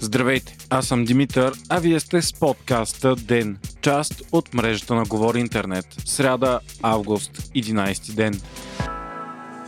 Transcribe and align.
Здравейте, 0.00 0.56
аз 0.70 0.86
съм 0.86 1.04
Димитър, 1.04 1.52
а 1.68 1.78
вие 1.78 2.00
сте 2.00 2.22
с 2.22 2.32
подкаста 2.32 3.16
ДЕН, 3.16 3.58
част 3.82 4.22
от 4.32 4.54
мрежата 4.54 4.94
на 4.94 5.04
Говори 5.04 5.40
Интернет. 5.40 5.86
Сряда, 6.04 6.60
август, 6.82 7.38
11 7.38 8.14
ден. 8.14 8.40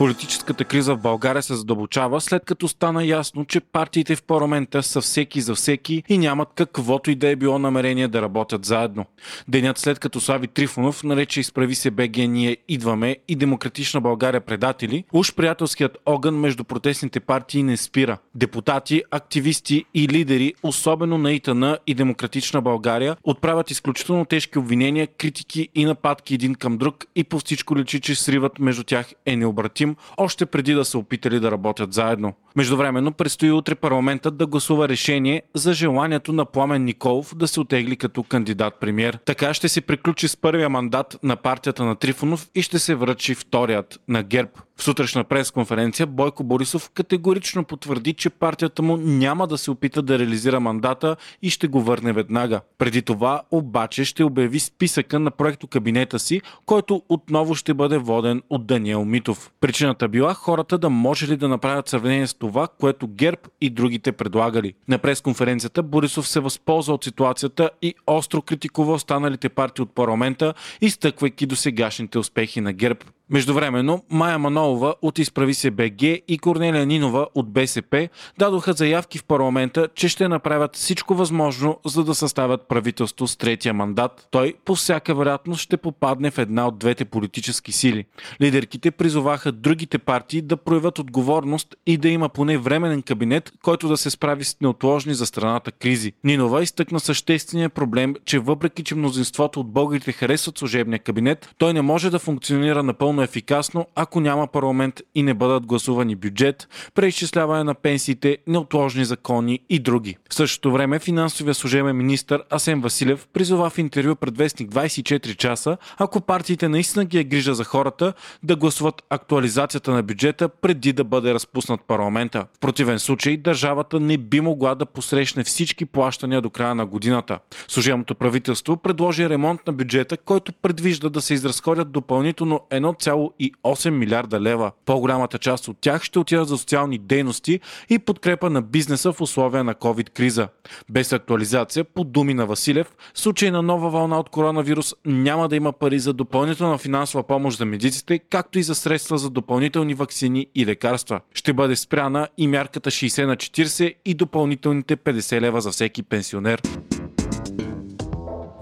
Политическата 0.00 0.64
криза 0.64 0.94
в 0.94 1.00
България 1.00 1.42
се 1.42 1.54
задълбочава, 1.54 2.20
след 2.20 2.44
като 2.44 2.68
стана 2.68 3.04
ясно, 3.04 3.44
че 3.44 3.60
партиите 3.60 4.16
в 4.16 4.22
парламента 4.22 4.82
са 4.82 5.00
всеки 5.00 5.40
за 5.40 5.54
всеки 5.54 6.02
и 6.08 6.18
нямат 6.18 6.48
каквото 6.54 7.10
и 7.10 7.14
да 7.14 7.28
е 7.28 7.36
било 7.36 7.58
намерение 7.58 8.08
да 8.08 8.22
работят 8.22 8.64
заедно. 8.64 9.04
Денят 9.48 9.78
след 9.78 9.98
като 9.98 10.20
Слави 10.20 10.46
Трифонов 10.46 11.04
нарече 11.04 11.40
изправи 11.40 11.74
се 11.74 11.90
БГ 11.90 12.16
ние 12.16 12.56
идваме 12.68 13.16
и 13.28 13.36
Демократична 13.36 14.00
България 14.00 14.40
предатели, 14.40 15.04
уж 15.12 15.34
приятелският 15.34 15.98
огън 16.06 16.40
между 16.40 16.64
протестните 16.64 17.20
партии 17.20 17.62
не 17.62 17.76
спира. 17.76 18.18
Депутати, 18.34 19.02
активисти 19.10 19.84
и 19.94 20.08
лидери, 20.08 20.54
особено 20.62 21.18
на 21.18 21.32
ИТН 21.32 21.64
и 21.86 21.94
Демократична 21.94 22.62
България, 22.62 23.16
отправят 23.24 23.70
изключително 23.70 24.24
тежки 24.24 24.58
обвинения, 24.58 25.06
критики 25.06 25.68
и 25.74 25.84
нападки 25.84 26.34
един 26.34 26.54
към 26.54 26.78
друг 26.78 27.04
и 27.16 27.24
по 27.24 27.38
всичко 27.38 27.76
личи, 27.76 28.00
че 28.00 28.14
сривът 28.14 28.58
между 28.58 28.84
тях 28.84 29.12
е 29.26 29.36
необратим 29.36 29.89
още 30.16 30.46
преди 30.46 30.74
да 30.74 30.84
са 30.84 30.98
опитали 30.98 31.40
да 31.40 31.50
работят 31.50 31.92
заедно. 31.92 32.34
Междувременно 32.56 33.12
предстои 33.12 33.52
утре 33.52 33.74
парламентът 33.74 34.36
да 34.36 34.46
гласува 34.46 34.88
решение 34.88 35.42
за 35.54 35.72
желанието 35.72 36.32
на 36.32 36.44
Пламен 36.44 36.84
Николов 36.84 37.36
да 37.36 37.48
се 37.48 37.60
отегли 37.60 37.96
като 37.96 38.22
кандидат 38.22 38.74
премьер. 38.80 39.18
Така 39.24 39.54
ще 39.54 39.68
се 39.68 39.80
приключи 39.80 40.28
с 40.28 40.36
първия 40.36 40.68
мандат 40.68 41.16
на 41.22 41.36
партията 41.36 41.84
на 41.84 41.96
Трифонов 41.96 42.48
и 42.54 42.62
ще 42.62 42.78
се 42.78 42.94
връчи 42.94 43.34
вторият 43.34 44.00
на 44.08 44.22
ГЕРБ. 44.22 44.50
В 44.76 44.82
сутрешна 44.82 45.24
пресконференция 45.24 46.06
Бойко 46.06 46.44
Борисов 46.44 46.90
категорично 46.94 47.64
потвърди, 47.64 48.12
че 48.12 48.30
партията 48.30 48.82
му 48.82 48.96
няма 48.96 49.46
да 49.46 49.58
се 49.58 49.70
опита 49.70 50.02
да 50.02 50.18
реализира 50.18 50.60
мандата 50.60 51.16
и 51.42 51.50
ще 51.50 51.68
го 51.68 51.80
върне 51.80 52.12
веднага. 52.12 52.60
Преди 52.78 53.02
това 53.02 53.42
обаче 53.50 54.04
ще 54.04 54.24
обяви 54.24 54.60
списъка 54.60 55.18
на 55.18 55.30
проекто 55.30 55.66
кабинета 55.66 56.18
си, 56.18 56.40
който 56.66 57.02
отново 57.08 57.54
ще 57.54 57.74
бъде 57.74 57.98
воден 57.98 58.42
от 58.50 58.66
Даниел 58.66 59.04
Митов. 59.04 59.50
Причината 59.60 60.08
била 60.08 60.34
хората 60.34 60.78
да 60.78 60.90
може 60.90 61.28
ли 61.28 61.36
да 61.36 61.48
направят 61.48 61.88
сравнение 61.88 62.26
с 62.26 62.34
това, 62.40 62.68
което 62.68 63.08
ГЕРБ 63.08 63.40
и 63.60 63.70
другите 63.70 64.12
предлагали. 64.12 64.74
На 64.88 64.98
пресконференцията 64.98 65.82
Борисов 65.82 66.28
се 66.28 66.40
възползва 66.40 66.94
от 66.94 67.04
ситуацията 67.04 67.70
и 67.82 67.94
остро 68.06 68.42
критикува 68.42 68.92
останалите 68.92 69.48
партии 69.48 69.82
от 69.82 69.94
парламента, 69.94 70.54
изтъквайки 70.80 71.46
до 71.46 71.56
сегашните 71.56 72.18
успехи 72.18 72.60
на 72.60 72.72
ГЕРБ. 72.72 73.00
Междувременно 73.30 74.04
Майя 74.10 74.38
Манолова 74.38 74.94
от 75.02 75.18
Изправи 75.18 75.54
се 75.54 75.70
БГ 75.70 76.02
и 76.02 76.38
Корнелия 76.42 76.86
Нинова 76.86 77.26
от 77.34 77.52
БСП 77.52 78.08
дадоха 78.38 78.72
заявки 78.72 79.18
в 79.18 79.24
парламента, 79.24 79.88
че 79.94 80.08
ще 80.08 80.28
направят 80.28 80.76
всичко 80.76 81.14
възможно, 81.14 81.78
за 81.86 82.04
да 82.04 82.14
съставят 82.14 82.68
правителство 82.68 83.28
с 83.28 83.36
третия 83.36 83.74
мандат. 83.74 84.28
Той 84.30 84.54
по 84.64 84.74
всяка 84.74 85.14
вероятност 85.14 85.60
ще 85.60 85.76
попадне 85.76 86.30
в 86.30 86.38
една 86.38 86.68
от 86.68 86.78
двете 86.78 87.04
политически 87.04 87.72
сили. 87.72 88.04
Лидерките 88.40 88.90
призоваха 88.90 89.52
другите 89.52 89.98
партии 89.98 90.42
да 90.42 90.56
проявят 90.56 90.98
отговорност 90.98 91.74
и 91.86 91.96
да 91.96 92.08
има 92.08 92.28
поне 92.28 92.58
временен 92.58 93.02
кабинет, 93.02 93.52
който 93.62 93.88
да 93.88 93.96
се 93.96 94.10
справи 94.10 94.44
с 94.44 94.60
неотложни 94.60 95.14
за 95.14 95.26
страната 95.26 95.72
кризи. 95.72 96.12
Нинова 96.24 96.62
изтъкна 96.62 97.00
съществения 97.00 97.70
проблем, 97.70 98.14
че 98.24 98.38
въпреки, 98.38 98.84
че 98.84 98.94
мнозинството 98.94 99.60
от 99.60 99.72
българите 99.72 100.12
харесват 100.12 100.58
служебния 100.58 100.98
кабинет, 100.98 101.54
той 101.58 101.74
не 101.74 101.82
може 101.82 102.10
да 102.10 102.18
функционира 102.18 102.82
напълно 102.82 103.19
напълно 103.20 103.30
ефикасно, 103.30 103.86
ако 103.94 104.20
няма 104.20 104.46
парламент 104.46 105.00
и 105.14 105.22
не 105.22 105.34
бъдат 105.34 105.66
гласувани 105.66 106.16
бюджет, 106.16 106.68
преизчисляване 106.94 107.64
на 107.64 107.74
пенсиите, 107.74 108.38
неотложни 108.46 109.04
закони 109.04 109.60
и 109.68 109.78
други. 109.78 110.16
В 110.30 110.34
същото 110.34 110.72
време 110.72 110.98
финансовия 110.98 111.54
служебен 111.54 111.96
министр 111.96 112.42
Асен 112.50 112.80
Василев 112.80 113.26
призова 113.32 113.70
в 113.70 113.78
интервю 113.78 114.16
пред 114.16 114.36
вестник 114.36 114.70
24 114.70 115.36
часа, 115.36 115.76
ако 115.98 116.20
партиите 116.20 116.68
наистина 116.68 117.04
ги 117.04 117.18
е 117.18 117.24
грижа 117.24 117.54
за 117.54 117.64
хората, 117.64 118.12
да 118.42 118.56
гласуват 118.56 119.02
актуализацията 119.10 119.90
на 119.90 120.02
бюджета 120.02 120.48
преди 120.48 120.92
да 120.92 121.04
бъде 121.04 121.34
разпуснат 121.34 121.80
парламента. 121.80 122.46
В 122.56 122.58
противен 122.60 122.98
случай 122.98 123.36
държавата 123.36 124.00
не 124.00 124.18
би 124.18 124.40
могла 124.40 124.74
да 124.74 124.86
посрещне 124.86 125.44
всички 125.44 125.84
плащания 125.84 126.40
до 126.40 126.50
края 126.50 126.74
на 126.74 126.86
годината. 126.86 127.38
Служебното 127.68 128.14
правителство 128.14 128.76
предложи 128.76 129.28
ремонт 129.28 129.66
на 129.66 129.72
бюджета, 129.72 130.16
който 130.16 130.52
предвижда 130.52 131.08
да 131.08 131.20
се 131.20 131.34
изразходят 131.34 131.92
допълнително 131.92 132.60
1,5 132.70 133.09
1,8 133.12 133.90
милиарда 133.90 134.40
лева. 134.40 134.72
По-голямата 134.86 135.38
част 135.38 135.68
от 135.68 135.76
тях 135.80 136.02
ще 136.02 136.18
отидат 136.18 136.48
за 136.48 136.58
социални 136.58 136.98
дейности 136.98 137.60
и 137.88 137.98
подкрепа 137.98 138.50
на 138.50 138.62
бизнеса 138.62 139.12
в 139.12 139.20
условия 139.20 139.64
на 139.64 139.74
COVID-криза. 139.74 140.48
Без 140.90 141.12
актуализация, 141.12 141.84
по 141.84 142.04
думи 142.04 142.34
на 142.34 142.46
Василев, 142.46 142.92
в 143.14 143.20
случай 143.20 143.50
на 143.50 143.62
нова 143.62 143.90
вълна 143.90 144.18
от 144.18 144.28
коронавирус 144.28 144.94
няма 145.06 145.48
да 145.48 145.56
има 145.56 145.72
пари 145.72 145.98
за 145.98 146.12
допълнителна 146.12 146.78
финансова 146.78 147.22
помощ 147.22 147.58
за 147.58 147.64
медиците, 147.64 148.18
както 148.18 148.58
и 148.58 148.62
за 148.62 148.74
средства 148.74 149.18
за 149.18 149.30
допълнителни 149.30 149.94
вакцини 149.94 150.46
и 150.54 150.66
лекарства. 150.66 151.20
Ще 151.34 151.52
бъде 151.52 151.76
спряна 151.76 152.28
и 152.38 152.46
мярката 152.46 152.90
60 152.90 153.26
на 153.26 153.36
40 153.36 153.94
и 154.04 154.14
допълнителните 154.14 154.96
50 154.96 155.40
лева 155.40 155.60
за 155.60 155.70
всеки 155.70 156.02
пенсионер. 156.02 156.62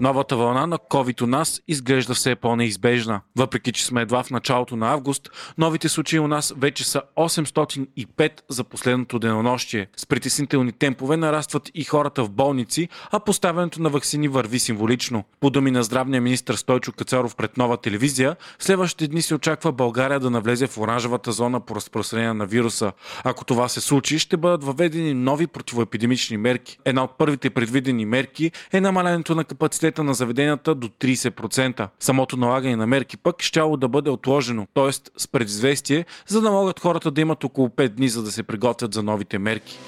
Новата 0.01 0.37
вълна 0.37 0.67
на 0.67 0.77
COVID 0.77 1.21
у 1.21 1.27
нас 1.27 1.61
изглежда 1.67 2.13
все 2.13 2.35
по-неизбежна. 2.35 3.21
Въпреки, 3.37 3.71
че 3.71 3.85
сме 3.85 4.01
едва 4.01 4.23
в 4.23 4.29
началото 4.29 4.75
на 4.75 4.91
август, 4.91 5.29
новите 5.57 5.89
случаи 5.89 6.19
у 6.19 6.27
нас 6.27 6.53
вече 6.57 6.85
са 6.85 7.01
805 7.17 8.31
за 8.49 8.63
последното 8.63 9.19
денонощие. 9.19 9.87
С 9.97 10.05
притеснителни 10.05 10.71
темпове 10.71 11.17
нарастват 11.17 11.71
и 11.73 11.83
хората 11.83 12.23
в 12.23 12.29
болници, 12.29 12.89
а 13.11 13.19
поставянето 13.19 13.81
на 13.81 13.89
вакцини 13.89 14.27
върви 14.27 14.59
символично. 14.59 15.23
По 15.39 15.49
думи 15.49 15.71
на 15.71 15.83
здравния 15.83 16.21
министр 16.21 16.57
Стойчо 16.57 16.91
Кацаров 16.91 17.35
пред 17.35 17.57
нова 17.57 17.77
телевизия, 17.77 18.35
следващите 18.59 19.07
дни 19.07 19.21
се 19.21 19.35
очаква 19.35 19.71
България 19.71 20.19
да 20.19 20.29
навлезе 20.29 20.67
в 20.67 20.77
оранжевата 20.77 21.31
зона 21.31 21.59
по 21.59 21.75
разпространение 21.75 22.33
на 22.33 22.45
вируса. 22.45 22.91
Ако 23.23 23.45
това 23.45 23.67
се 23.67 23.81
случи, 23.81 24.19
ще 24.19 24.37
бъдат 24.37 24.63
въведени 24.63 25.13
нови 25.13 25.47
противоепидемични 25.47 26.37
мерки. 26.37 26.77
Една 26.85 27.03
от 27.03 27.17
първите 27.17 27.49
предвидени 27.49 28.05
мерки 28.05 28.51
е 28.71 28.81
намалянето 28.81 29.35
на 29.35 29.43
капацитет 29.43 29.88
капацитета 29.89 30.03
на 30.03 30.13
заведенията 30.13 30.75
до 30.75 30.87
30%. 30.87 31.89
Самото 31.99 32.37
налагане 32.37 32.75
на 32.75 32.87
мерки 32.87 33.17
пък 33.17 33.41
щяло 33.41 33.77
да 33.77 33.87
бъде 33.87 34.09
отложено, 34.09 34.67
т.е. 34.73 34.91
с 35.17 35.27
предизвестие, 35.27 36.05
за 36.27 36.41
да 36.41 36.51
могат 36.51 36.79
хората 36.79 37.11
да 37.11 37.21
имат 37.21 37.43
около 37.43 37.67
5 37.69 37.89
дни, 37.89 38.09
за 38.09 38.23
да 38.23 38.31
се 38.31 38.43
приготвят 38.43 38.93
за 38.93 39.03
новите 39.03 39.39
мерки. 39.39 39.79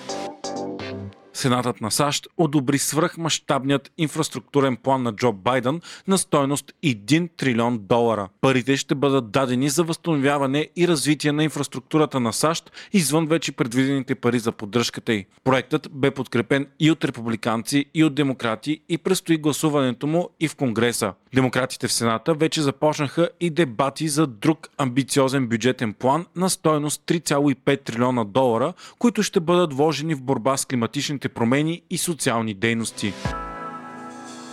Сенатът 1.34 1.82
на 1.82 1.92
САЩ 1.92 2.28
одобри 2.38 2.78
свръхмащабният 2.78 3.92
инфраструктурен 3.98 4.78
план 4.78 5.04
на 5.04 5.16
Джо 5.16 5.32
Байден 5.32 5.82
на 6.08 6.18
стойност 6.18 6.74
1 6.84 7.30
трилион 7.38 7.80
долара. 7.82 8.30
Парите 8.42 8.78
ще 8.78 8.96
бъдат 8.96 9.32
дадени 9.32 9.70
за 9.70 9.84
възстановяване 9.84 10.68
и 10.76 10.88
развитие 10.88 11.32
на 11.32 11.44
инфраструктурата 11.44 12.20
на 12.20 12.34
САЩ 12.34 12.72
извън 12.94 13.28
вече 13.28 13.52
предвидените 13.52 14.16
пари 14.16 14.40
за 14.40 14.52
поддръжката 14.52 15.14
й. 15.14 15.26
Проектът 15.44 15.90
бе 15.92 16.12
подкрепен 16.12 16.68
и 16.80 16.92
от 16.92 17.06
републиканци, 17.06 17.86
и 17.94 18.04
от 18.04 18.16
демократи 18.16 18.82
и 18.90 18.98
предстои 18.98 19.38
гласуването 19.38 20.08
му 20.08 20.30
и 20.40 20.48
в 20.48 20.56
Конгреса. 20.56 21.14
Демократите 21.36 21.88
в 21.88 21.94
Сената 21.94 22.34
вече 22.34 22.62
започнаха 22.62 23.30
и 23.40 23.50
дебати 23.50 24.08
за 24.08 24.28
друг 24.28 24.70
амбициозен 24.78 25.48
бюджетен 25.48 25.94
план 25.94 26.26
на 26.36 26.50
стойност 26.50 27.02
3,5 27.08 27.84
трилиона 27.84 28.24
долара, 28.24 28.74
които 29.00 29.24
ще 29.24 29.40
бъдат 29.40 29.74
вложени 29.74 30.16
в 30.16 30.22
борба 30.22 30.58
с 30.58 30.66
климатичните 30.66 31.21
промени 31.30 31.82
и 31.90 31.98
социални 31.98 32.54
дейности. 32.54 33.14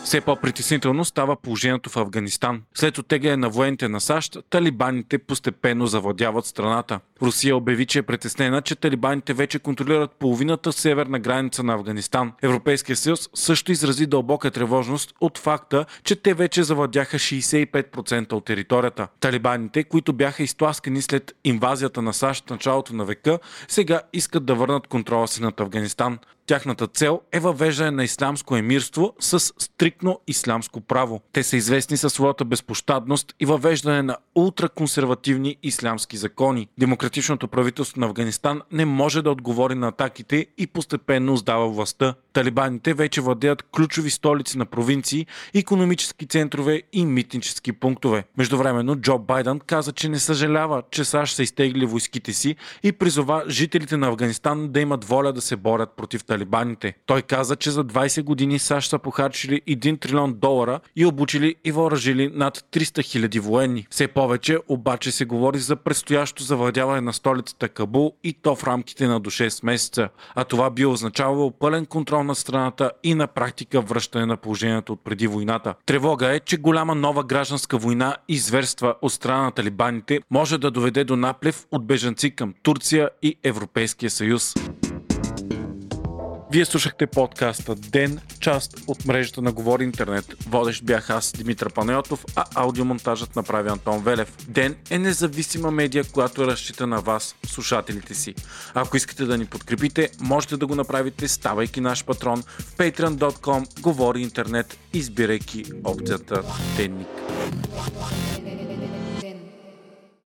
Все 0.09 0.21
по-притеснително 0.21 1.05
става 1.05 1.37
положението 1.37 1.91
в 1.91 1.97
Афганистан. 1.97 2.63
След 2.75 2.99
оттегляне 2.99 3.37
на 3.37 3.49
военните 3.49 3.89
на 3.89 4.01
САЩ, 4.01 4.39
талибаните 4.51 5.19
постепенно 5.19 5.87
завладяват 5.87 6.47
страната. 6.47 7.01
Русия 7.23 7.57
обяви, 7.57 7.87
че 7.87 7.99
е 7.99 8.03
притеснена, 8.03 8.63
че 8.63 8.77
талибаните 8.77 9.35
вече 9.35 9.59
контролират 9.59 10.11
половината 10.11 10.73
северна 10.73 11.19
граница 11.19 11.63
на 11.63 11.75
Афганистан. 11.75 12.33
Европейския 12.43 12.97
съюз 12.97 13.29
също 13.35 13.73
изрази 13.73 14.07
дълбока 14.07 14.51
тревожност 14.51 15.15
от 15.21 15.39
факта, 15.39 15.85
че 16.05 16.17
те 16.17 16.35
вече 16.35 16.63
завладяха 16.63 17.19
65% 17.19 18.33
от 18.33 18.45
територията. 18.45 19.09
Талибаните, 19.21 19.85
които 19.85 20.13
бяха 20.13 20.43
изтласкани 20.43 21.03
след 21.03 21.33
инвазията 21.45 22.03
на 22.03 22.15
САЩ 22.15 22.47
в 22.47 22.51
началото 22.51 22.95
на 22.95 23.05
века, 23.05 23.39
сега 23.69 24.01
искат 24.13 24.45
да 24.45 24.55
върнат 24.55 24.87
контрола 24.87 25.29
си 25.29 25.43
над 25.43 25.61
Афганистан. 25.61 26.19
Тяхната 26.49 26.87
цел 26.87 27.21
е 27.33 27.41
въвеждане 27.41 27.91
на 27.91 28.05
ислямско 28.05 28.57
емирство 28.57 29.15
с 29.21 29.39
стриктно 29.39 30.21
ислямско 30.27 30.81
право. 30.81 31.21
Те 31.33 31.43
са 31.43 31.57
известни 31.57 31.97
със 31.97 32.13
своята 32.13 32.45
безпощадност 32.45 33.35
и 33.41 33.47
въвеждане 33.47 34.03
на 34.03 34.17
ултраконсервативни 34.35 35.57
ислямски 35.63 36.17
закони. 36.17 36.69
Демократичното 36.79 37.49
правителство 37.49 38.01
на 38.01 38.07
Афганистан 38.07 38.63
не 38.73 38.85
може 38.85 39.23
да 39.23 39.31
отговори 39.31 39.75
на 39.75 39.89
атаките 39.89 40.47
и 40.59 40.67
постепенно 40.67 41.37
сдава 41.37 41.69
властта. 41.69 42.15
Талибаните 42.33 42.95
вече 42.95 43.21
владеят 43.21 43.63
ключови 43.63 44.11
столици 44.11 44.59
на 44.59 44.67
провинции, 44.67 45.27
економически 45.55 46.27
центрове 46.27 46.83
и 46.93 47.07
митнически 47.07 47.73
пунктове. 47.73 48.25
Междувременно 48.39 48.97
Джо 48.97 49.19
Байден 49.19 49.61
каза, 49.67 49.93
че 49.93 50.09
не 50.09 50.19
съжалява, 50.19 50.83
че 50.91 51.05
САЩ 51.05 51.37
са 51.37 51.43
изтегли 51.43 51.87
войските 51.87 52.33
си 52.33 52.57
и 52.83 52.93
призова 52.93 53.45
жителите 53.49 53.97
на 53.97 54.09
Афганистан 54.09 54.69
да 54.69 54.81
имат 54.81 55.05
воля 55.05 55.33
да 55.33 55.41
се 55.41 55.57
борят 55.57 55.97
против 55.97 56.25
талибаните. 56.39 56.95
Той 57.07 57.23
каза, 57.23 57.57
че 57.57 57.71
за 57.71 57.85
20 57.85 58.23
години 58.23 58.59
САЩ 58.59 58.91
са 58.91 58.99
похарчили 58.99 59.61
1 59.69 60.01
трилион 60.01 60.35
долара 60.35 60.81
и 60.97 61.07
обучили 61.07 61.55
и 61.65 61.73
въоръжили 61.73 62.31
над 62.35 62.59
300 62.59 63.03
хиляди 63.03 63.41
военни. 63.41 63.87
Все 63.91 64.09
повече 64.09 64.59
обаче 64.69 65.11
се 65.11 65.25
говори 65.25 65.59
за 65.59 65.77
предстоящо 65.77 66.43
завладяване 66.43 67.01
на 67.01 67.13
столицата 67.13 67.69
Кабул 67.69 68.13
и 68.25 68.33
то 68.33 68.57
в 68.57 68.65
рамките 68.65 69.07
на 69.07 69.21
до 69.21 69.31
6 69.31 69.65
месеца. 69.65 70.09
А 70.35 70.45
това 70.45 70.71
би 70.71 70.87
означавало 70.87 71.51
пълен 71.51 71.87
контрол 71.87 72.23
на 72.23 72.35
страната 72.35 72.91
и 73.03 73.15
на 73.15 73.27
практика 73.27 73.81
връщане 73.81 74.27
на 74.27 74.37
положението 74.37 74.93
от 74.93 75.05
преди 75.05 75.27
войната. 75.27 75.75
Тревога 75.87 76.35
е, 76.35 76.41
че 76.41 76.57
голяма 76.57 76.95
нова 76.95 77.25
гражданска 77.25 77.79
война 77.79 78.17
и 78.29 78.39
зверства 78.39 78.95
от 79.03 79.13
страна 79.13 79.43
на 79.43 79.53
талибаните 79.53 80.21
може 80.31 80.59
да 80.59 80.71
доведе 80.71 81.05
до 81.05 81.17
наплев 81.17 81.67
от 81.73 81.87
бежанци 81.87 82.31
към 82.31 82.55
Турция 82.63 83.11
и 83.23 83.37
Европейския 83.45 84.11
съюз. 84.11 84.55
Вие 86.51 86.65
слушахте 86.65 87.07
подкаста 87.07 87.75
Ден, 87.75 88.21
част 88.41 88.77
от 88.87 89.07
мрежата 89.07 89.43
на 89.43 89.53
Говори 89.53 89.85
Интернет. 89.85 90.25
Водещ 90.49 90.85
бях 90.85 91.11
аз, 91.11 91.33
Димитър 91.33 91.73
Панайотов, 91.73 92.25
а 92.37 92.45
аудиомонтажът 92.55 93.37
направи 93.37 93.69
Антон 93.69 94.03
Велев. 94.03 94.37
Ден 94.49 94.77
е 94.91 94.99
независима 94.99 95.71
медия, 95.71 96.05
която 96.05 96.47
разчита 96.47 96.87
на 96.87 97.01
вас, 97.01 97.35
слушателите 97.47 98.15
си. 98.15 98.35
Ако 98.75 98.97
искате 98.97 99.25
да 99.25 99.39
ни 99.39 99.47
подкрепите, 99.47 100.11
можете 100.21 100.57
да 100.57 100.67
го 100.67 100.75
направите, 100.75 101.29
ставайки 101.29 101.81
наш 101.81 102.05
патрон 102.05 102.43
в 102.43 102.77
patreon.com 102.77 103.81
Говори 103.81 104.21
Интернет, 104.21 104.79
избирайки 104.93 105.65
опцията 105.85 106.43
Денник. 106.77 107.09